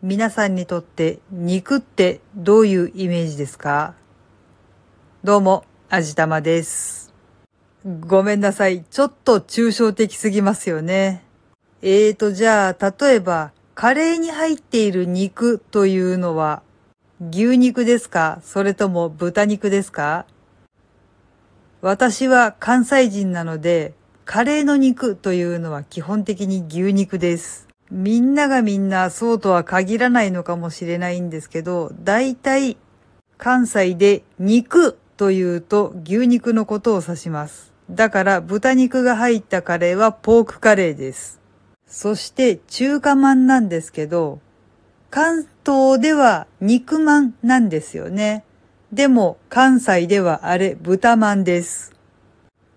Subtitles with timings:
[0.00, 3.94] 皆さんにとって肉ってどういうイメージですか？
[5.24, 7.12] どうも、あじたまです。
[7.84, 8.84] ごめんなさい。
[8.84, 11.24] ちょっと抽象的すぎますよね。
[11.82, 16.62] えーと、じゃあ、例えば、カレーに入っている肉というのは、
[17.32, 18.38] 牛肉ですか？
[18.44, 20.26] それとも豚肉ですか？
[21.80, 23.94] 私は関西人なので、
[24.24, 27.67] カレーの肉というのは基本的に牛肉です。
[27.90, 32.76] みんながみんなそうとは限らないのかもしれないんですけど、大体
[33.38, 37.72] 関西で肉というと牛肉のことを指します。
[37.90, 41.40] だから豚肉が入ったカレーはポークカレーです。
[41.86, 44.40] そして中華まんなんですけど、
[45.10, 48.44] 関東では肉まんなんですよね。
[48.92, 51.97] でも関西ではあれ豚まんです。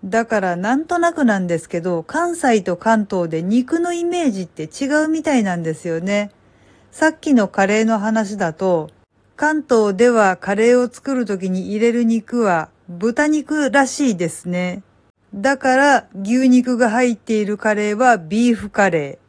[0.04, 6.32] だからなんとなくなんですけど、関西と関東で肉のイメージって違うみたいなんですよね。
[6.90, 8.90] さっきのカレーの話だと、
[9.36, 14.82] 関東ではカレーを作るときに入れる肉は豚肉らしいですね。
[15.34, 19.22] だから牛肉が入っているカレーはビーフカレー。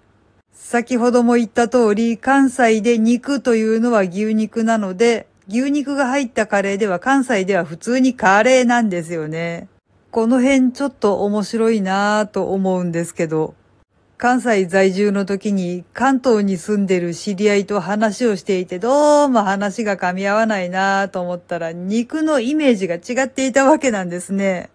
[0.53, 9.67] 先ほども言った通り、関西で肉というのは牛肉なので、牛肉が入ったカレーでは関西では普通にカレーなんですよね。
[10.13, 13.55] この辺ちょっと面白いなぁと思うんですけど、
[14.19, 24.69] 関西在住の時に関東に住んでる知り合いと話をしていてどうも話が噛み合わないなぁと思ったら肉のイメージが違っていたわけなんですね。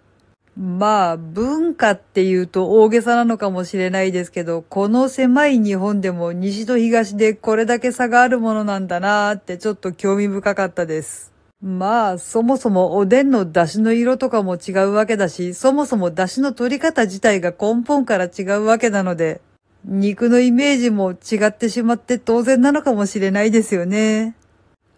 [0.57, 11.31] まあ文化っていうと大げさなのかもしれないですけど、この狭い日本でも西と東でこれだけ差があるものなんだなーってちょっと興味深かったです。
[11.61, 19.41] まあ、そもそもおでんの出汁の色とかも違うわけだし、そもそも出汁の取り方自体が根本から違うわけなので、
[19.85, 24.37] 肉のイメージも違ってしまって当然なのかもしれないですよね。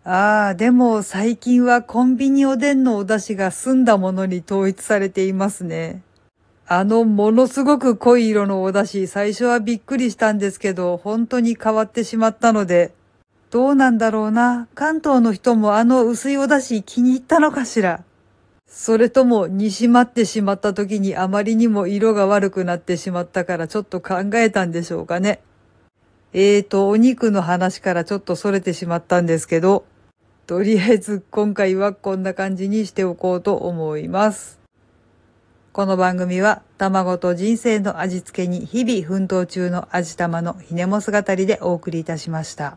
[0.05, 6.03] ああ、でも最近はコンビニおでんのお出汁が澄んだものに統一されていますね。
[6.66, 12.92] あのものすごく濃い色のお出汁、最初はびっくりしたんですけど、本当に変わってしまったので、
[13.50, 14.69] どうなんだろうな。
[14.77, 18.05] 関東の人もあの薄いお出汁気に入ったのかしら。
[18.69, 25.41] それとも煮しまってしまった時にあまりにも色が悪くなってしまったからちょっと考えたんでしょうかね。
[26.33, 29.84] えーと、お肉の話からちょっと逸れてしまったんですけど、
[30.47, 34.60] とりあえず今回はこんな感じにしておこうと思います。
[35.72, 42.77] この番組は卵と人生の味付けに日々奮闘中の味玉のひねも姿でお送りいたしました。